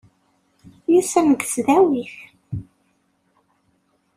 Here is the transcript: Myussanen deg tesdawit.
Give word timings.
Myussanen 0.87 1.33
deg 1.33 1.41
tesdawit. 1.43 2.15